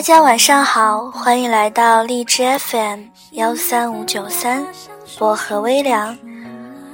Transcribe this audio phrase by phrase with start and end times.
[0.00, 3.00] 大家晚上好，欢迎来到荔枝 FM
[3.32, 4.64] 幺三五九三
[5.18, 6.16] 薄荷微凉，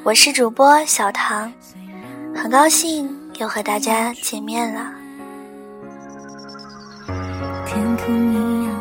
[0.02, 1.52] 我是主播小唐，
[2.34, 4.90] 很高兴又和大家见面了。
[7.64, 8.74] 天空一样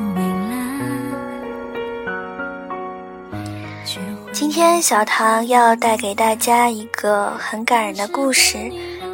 [4.34, 8.58] 今天小唐要带给大家一个很感人的故事，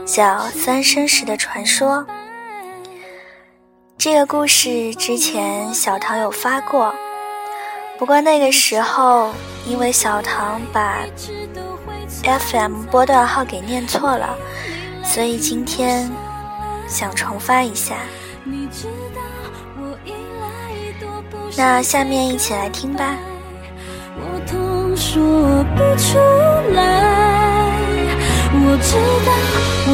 [0.06, 1.98] 叫《三生石的传说》。
[4.04, 6.92] 这个故事之前小唐有发过，
[8.00, 9.32] 不过那个时候
[9.68, 10.98] 因为小唐把
[12.24, 14.36] FM 波段号给念错了，
[15.04, 16.10] 所以今天
[16.88, 17.98] 想重发一下。
[21.56, 23.16] 那下面一起来听吧。
[24.18, 26.18] 我痛说不出
[26.74, 27.70] 来，
[28.52, 28.96] 我知
[29.28, 29.32] 道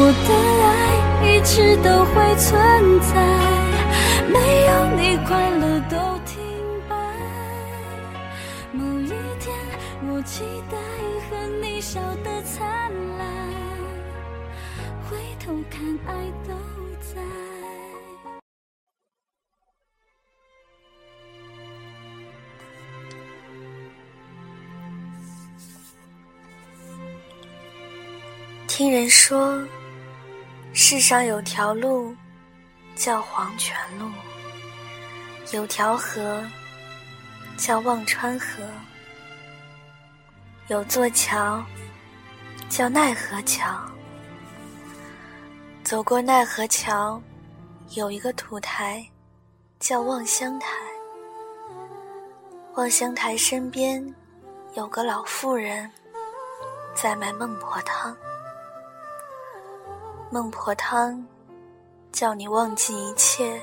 [0.24, 0.32] 的
[0.64, 3.57] 爱一直都会存在。
[4.30, 6.38] 没有你，快乐都停
[6.88, 6.94] 摆。
[8.72, 9.08] 某一
[9.40, 9.56] 天，
[10.06, 10.76] 我期待
[11.28, 13.26] 和你笑得灿烂，
[15.08, 16.14] 回头看，爱
[16.46, 16.52] 都
[17.00, 17.20] 在。
[28.66, 29.58] 听人说，
[30.72, 32.14] 世上有条路。
[32.98, 34.10] 叫黄泉路，
[35.52, 36.44] 有条河
[37.56, 38.68] 叫忘川河，
[40.66, 41.64] 有座桥
[42.68, 43.80] 叫奈何桥。
[45.84, 47.22] 走过奈何桥，
[47.90, 49.08] 有一个土台
[49.78, 50.66] 叫望乡台。
[52.74, 54.04] 望乡台身边
[54.74, 55.88] 有个老妇人，
[56.96, 58.14] 在卖孟婆汤。
[60.32, 61.24] 孟婆汤。
[62.12, 63.60] 叫你忘记一切。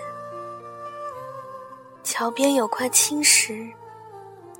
[2.04, 3.68] 桥边有块青石，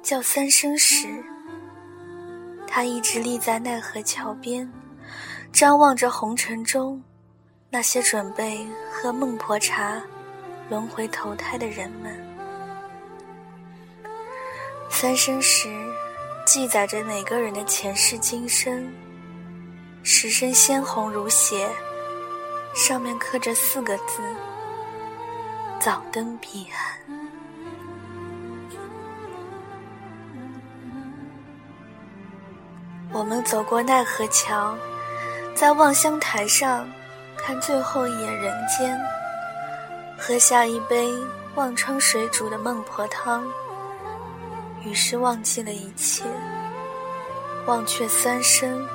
[0.02, 1.24] 叫三生石。
[2.68, 4.70] 它一直立在奈何桥边，
[5.54, 7.02] 张望着红尘中
[7.70, 10.02] 那些准备喝孟婆茶、
[10.70, 12.20] 轮回投胎的人们。
[14.90, 15.70] 三生石
[16.46, 18.92] 记载着每个人的前世今生，
[20.04, 21.70] 石身鲜红如血。
[22.76, 24.22] 上面刻着四个字
[25.80, 26.80] ：“早登彼岸。”
[33.14, 34.78] 我们走过奈何桥，
[35.56, 36.86] 在望乡台上
[37.38, 39.00] 看最后一眼人间，
[40.20, 41.10] 喝下一杯
[41.56, 43.48] 忘川水煮的孟婆汤，
[44.84, 46.26] 于是忘记了一切，
[47.68, 48.86] 忘却三生，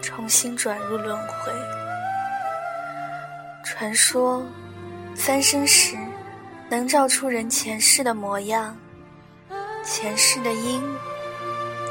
[0.00, 1.52] 重新转入轮回。
[3.82, 4.40] 传说，
[5.12, 5.96] 三生石
[6.70, 8.76] 能照出人前世的模样，
[9.84, 10.80] 前世的因，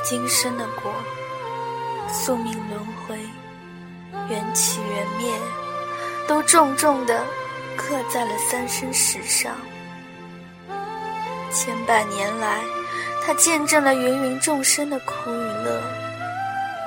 [0.01, 0.89] 今生的果，
[2.07, 3.19] 宿命轮回，
[4.29, 5.33] 缘起缘灭，
[6.29, 7.25] 都重重的
[7.75, 9.53] 刻在了三生石上。
[11.51, 12.61] 千百年来，
[13.21, 15.81] 他见证了芸芸众生的苦与乐，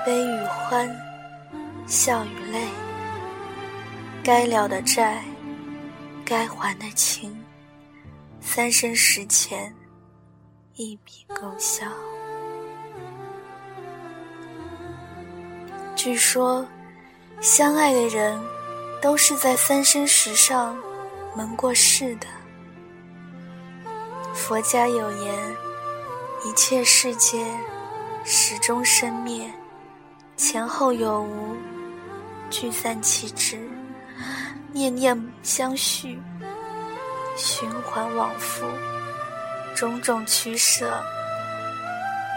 [0.06, 0.88] 悲与欢，
[1.86, 2.60] 笑与泪。
[4.24, 5.22] 该了的债，
[6.24, 7.38] 该还的情，
[8.40, 9.70] 三生石前
[10.76, 11.86] 一笔勾销。
[15.94, 16.66] 据说，
[17.42, 18.40] 相爱的人
[19.02, 20.74] 都是在三生石上
[21.36, 22.26] 蒙过世的。
[24.32, 25.56] 佛家有言：
[26.46, 27.46] 一切世界
[28.24, 29.52] 始终生灭，
[30.34, 31.54] 前后有无，
[32.48, 33.60] 聚散其之。
[34.74, 36.20] 念念相续，
[37.36, 38.66] 循环往复，
[39.72, 41.00] 种种取舍，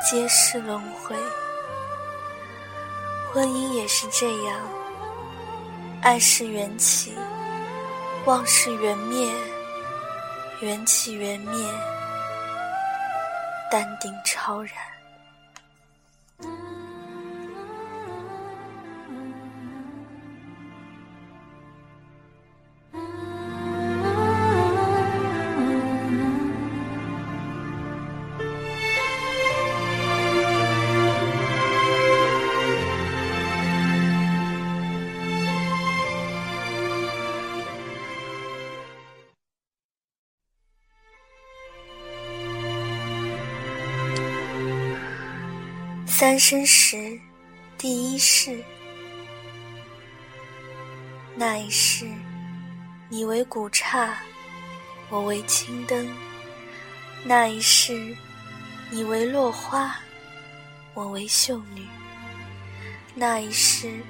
[0.07, 1.15] 皆是轮回。
[3.33, 4.59] 婚姻也是这样，
[6.03, 7.17] 爱是缘起，
[8.25, 9.33] 忘是缘灭，
[10.59, 11.67] 缘起缘灭，
[13.71, 14.73] 淡定超然。
[46.19, 47.15] 三生石，
[47.77, 48.59] 第一世。
[51.35, 52.07] 那一世，
[53.07, 54.17] 你为古刹，
[55.11, 56.07] 我为青灯；
[57.23, 58.17] 那一世，
[58.89, 59.99] 你为落花，
[60.95, 61.83] 我为秀女；
[63.13, 64.01] 那一世，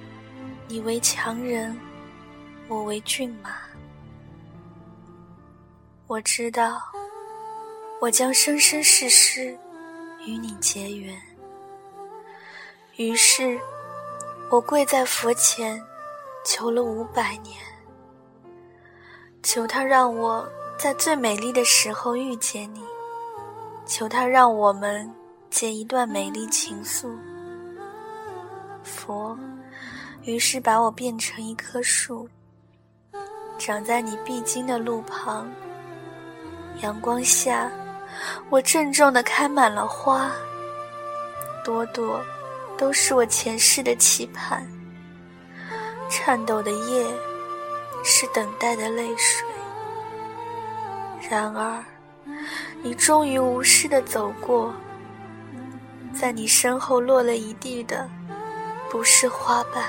[0.70, 1.78] 你为强人，
[2.70, 3.54] 我为骏马。
[6.08, 6.82] 我知道，
[8.00, 9.60] 我将生生世世
[10.26, 11.22] 与你结缘。
[12.98, 13.60] 于是，
[14.50, 15.80] 我跪在佛前，
[16.44, 17.56] 求了五百年，
[19.44, 20.44] 求他让我
[20.80, 22.84] 在最美丽的时候遇见你，
[23.86, 25.08] 求他让我们
[25.52, 27.16] 结一段美丽情愫。
[28.82, 29.38] 佛，
[30.24, 32.28] 于是把我变成一棵树，
[33.60, 35.48] 长在你必经的路旁。
[36.82, 37.72] 阳光下，
[38.50, 40.32] 我郑重地开满了花，
[41.64, 42.20] 朵朵。
[42.78, 44.66] 都是我前世的期盼，
[46.10, 47.06] 颤抖的夜
[48.04, 49.48] 是等待的泪水。
[51.28, 51.84] 然而，
[52.84, 54.72] 你终于无视的走过，
[56.14, 58.08] 在你身后落了一地的，
[58.90, 59.84] 不是花瓣，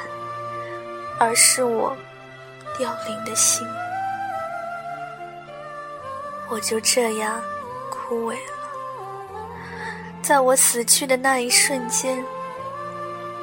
[1.20, 1.94] 而是我
[2.78, 3.66] 凋零的心。
[6.48, 7.40] 我就这样
[7.90, 8.56] 枯萎了，
[10.22, 12.24] 在我死去的那一瞬间。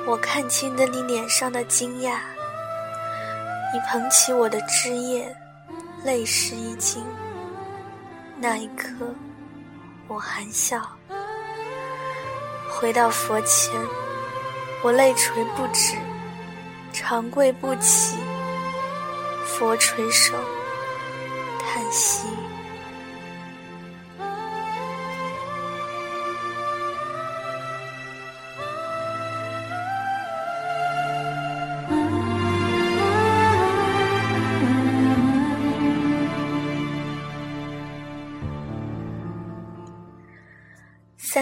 [0.08, 2.20] 我看清了你脸上的惊讶，
[3.74, 5.36] 你捧起我的枝叶，
[6.04, 7.04] 泪湿衣襟。
[8.38, 8.94] 那一刻，
[10.08, 10.80] 我含笑，
[12.70, 13.74] 回到佛前，
[14.84, 15.96] 我泪垂不止，
[16.94, 18.16] 长跪不起，
[19.44, 20.36] 佛垂手，
[21.60, 22.28] 叹息。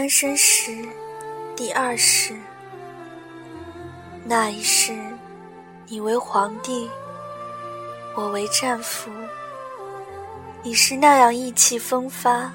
[0.03, 0.85] 三生石，
[1.55, 2.35] 第二世。
[4.25, 4.94] 那一世，
[5.88, 6.91] 你为皇帝，
[8.13, 9.09] 我为战俘。
[10.61, 12.51] 你是那样意气风发，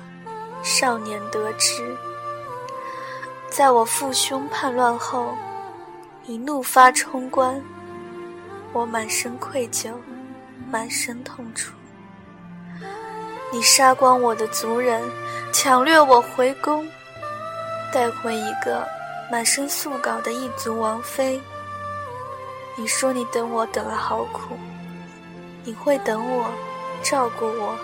[0.62, 1.96] 少年得志。
[3.48, 5.34] 在我父兄叛乱后，
[6.26, 7.58] 你怒发冲冠，
[8.74, 9.94] 我满身愧疚，
[10.70, 11.72] 满身痛楚。
[13.50, 15.02] 你杀光我的族人，
[15.50, 16.86] 抢掠我回宫。
[17.92, 18.86] 带回一个
[19.30, 21.40] 满身素稿的异族王妃。
[22.76, 24.56] 你说你等我等了好苦，
[25.64, 26.50] 你会等我，
[27.02, 27.76] 照顾我，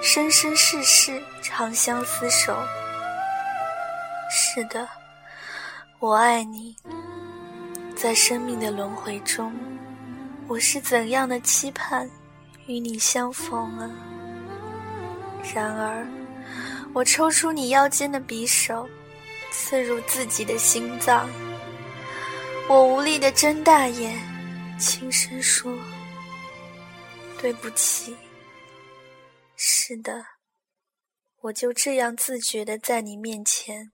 [0.00, 2.56] 生生世世长相厮守。
[4.30, 4.88] 是的，
[5.98, 6.76] 我爱你。
[7.96, 9.52] 在生命的轮回中，
[10.46, 12.08] 我是怎样的期盼
[12.66, 13.90] 与你相逢啊！
[15.54, 16.06] 然而，
[16.92, 18.86] 我抽出你腰间的匕首。
[19.50, 21.28] 刺入自己的心脏，
[22.68, 24.18] 我无力的睁大眼，
[24.78, 25.72] 轻声说
[27.40, 28.16] ：“对不起。”
[29.56, 30.24] 是的，
[31.40, 33.90] 我就这样自觉的在你面前。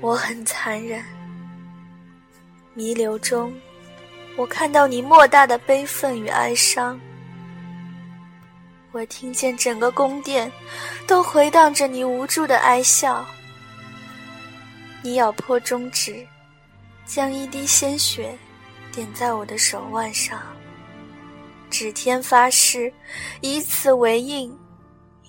[0.00, 1.04] 我很残忍，
[2.72, 3.52] 弥留中，
[4.36, 6.98] 我看到你莫大的悲愤与哀伤。
[8.92, 10.50] 我听见整个宫殿
[11.06, 13.24] 都回荡着你无助的哀笑。
[15.02, 16.26] 你咬破中指，
[17.06, 18.36] 将一滴鲜血
[18.92, 20.42] 点在我的手腕上，
[21.70, 22.92] 指天发誓，
[23.40, 24.54] 以此为印，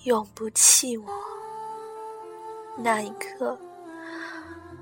[0.02, 1.06] 永不弃我。
[2.76, 3.56] 那一刻，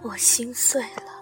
[0.03, 1.20] 我心碎了。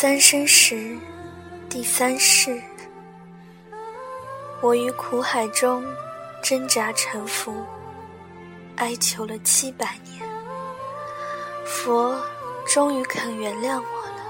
[0.00, 0.96] 三生石，
[1.68, 2.62] 第三世。
[4.60, 5.84] 我于苦海中
[6.40, 7.52] 挣扎沉浮，
[8.76, 10.22] 哀求了七百年，
[11.66, 12.16] 佛
[12.64, 14.22] 终于肯原谅我了，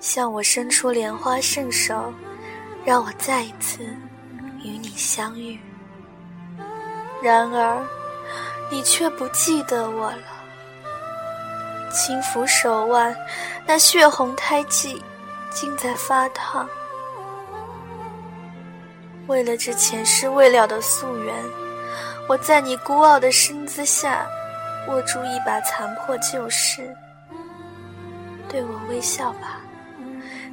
[0.00, 2.12] 向我伸出莲花圣手，
[2.84, 3.84] 让我再一次
[4.64, 5.56] 与你相遇。
[7.22, 7.86] 然而，
[8.72, 10.37] 你却不记得我了。
[11.90, 13.14] 轻抚手腕，
[13.66, 15.02] 那血红胎记
[15.50, 16.68] 竟在发烫。
[19.26, 21.34] 为了这前世未了的夙缘，
[22.28, 24.26] 我在你孤傲的身姿下
[24.88, 26.96] 握住一把残破旧事，
[28.48, 29.60] 对我微笑吧，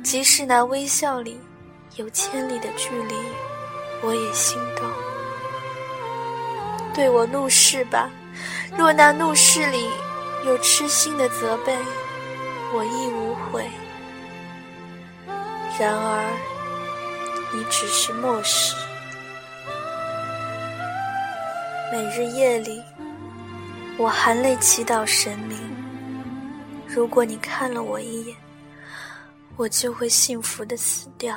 [0.04, 1.40] 即使那微笑里
[1.96, 3.16] 有千里的距离，
[4.04, 4.86] 我也心动。
[6.94, 8.10] 对我怒视吧，
[8.78, 9.90] 若那怒视里
[10.46, 11.76] 有痴心的责备，
[12.72, 13.68] 我亦无悔。
[15.80, 16.32] 然而，
[17.52, 18.76] 你只是漠视。
[21.92, 22.84] 每日夜里，
[23.98, 25.58] 我含泪祈祷神明：
[26.88, 28.38] 如果你看了我一眼，
[29.58, 31.36] 我就会幸福的死掉；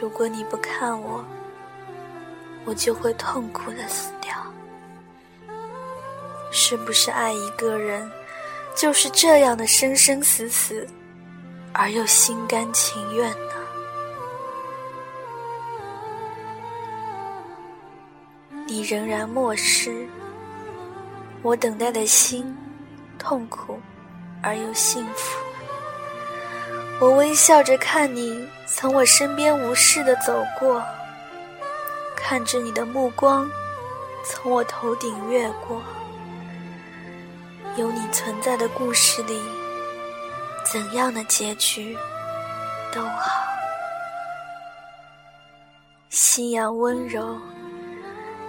[0.00, 1.24] 如果你不看我，
[2.64, 4.12] 我就会痛苦的死。
[6.50, 8.10] 是不是爱一个人，
[8.76, 10.86] 就是这样的生生死死，
[11.72, 13.36] 而又心甘情愿呢？
[18.66, 20.06] 你仍然漠视
[21.42, 22.56] 我等待的心，
[23.18, 23.80] 痛苦
[24.42, 25.38] 而又幸福。
[27.00, 30.82] 我微笑着看你从我身边无视的走过，
[32.14, 33.50] 看着你的目光
[34.24, 35.82] 从我头顶越过。
[37.80, 39.40] 有你存在的故事里，
[40.70, 41.96] 怎样的结局
[42.92, 43.42] 都好。
[46.10, 47.40] 夕阳温柔。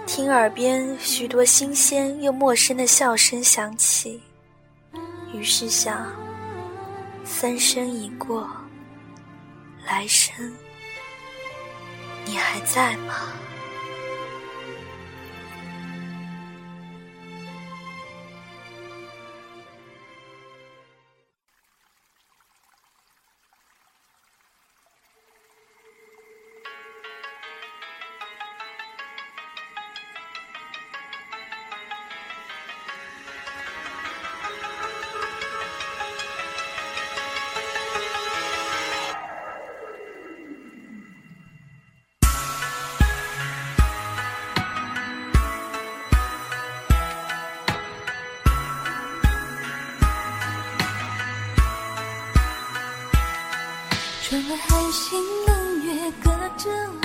[0.04, 4.20] 听耳边许多新鲜又陌生的笑声响起，
[5.32, 6.12] 于是想：
[7.24, 8.46] 三生已过，
[9.86, 10.34] 来生
[12.26, 13.14] 你还在吗？
[54.92, 57.00] 窗外寒星冷月隔着雾，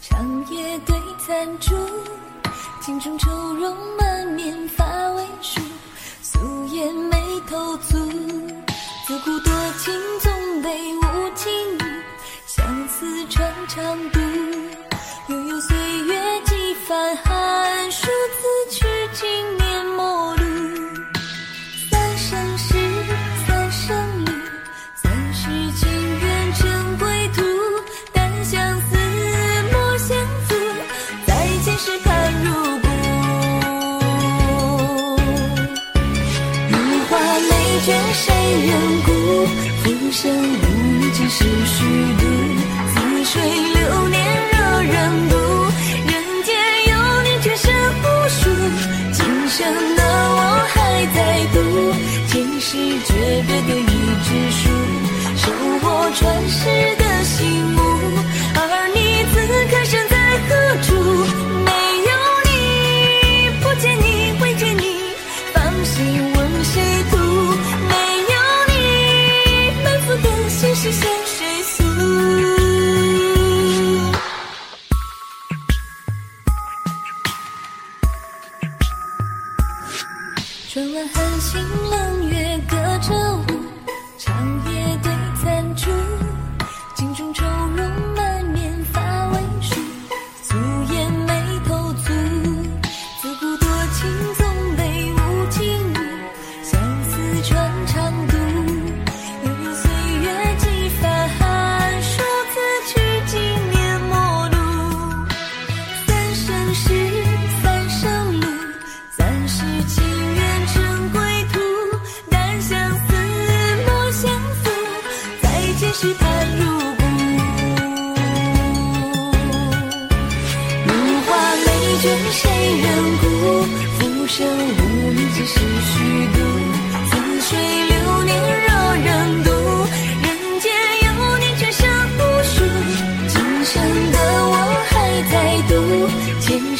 [0.00, 1.72] 长夜对残烛，
[2.80, 4.11] 镜中愁容满
[37.84, 38.32] 却，谁
[38.66, 39.10] 人顾？
[39.82, 40.64] 浮生无
[41.00, 41.84] 你只是虚
[42.20, 42.22] 度。
[42.94, 43.42] 似水
[43.74, 44.22] 流年，
[44.52, 44.94] 惹人
[45.28, 45.32] 妒。
[46.06, 46.12] 人
[46.44, 46.54] 间
[46.90, 48.40] 有你，却是无数。
[49.12, 49.60] 今生
[49.96, 50.38] 的我
[50.72, 50.76] 还
[51.12, 51.18] 在
[51.52, 51.56] 读，
[52.28, 52.70] 前世
[53.04, 53.10] 诀
[53.48, 54.62] 别的一纸书，
[55.36, 55.42] 手
[55.82, 56.60] 握传世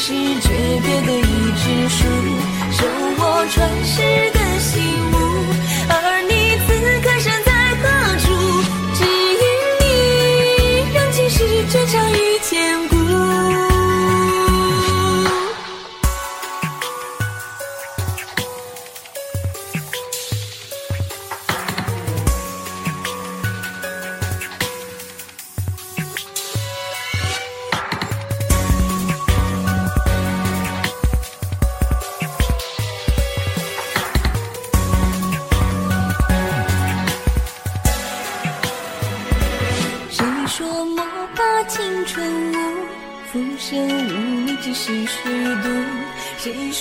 [0.05, 0.51] 是诀
[0.83, 2.05] 别的一只书
[2.73, 2.85] 手
[3.19, 4.32] 握传世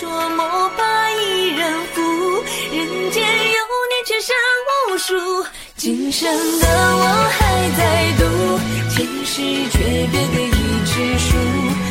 [0.01, 2.01] 说莫把伊人负？
[2.73, 3.59] 人间有
[3.91, 4.35] 你却胜
[4.89, 5.45] 无数。
[5.75, 6.27] 今生
[6.59, 8.23] 的我还在读，
[8.89, 10.49] 前世诀别的一
[10.87, 11.37] 纸书，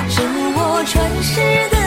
[0.08, 0.18] 剩
[0.54, 1.36] 我传世
[1.70, 1.79] 的。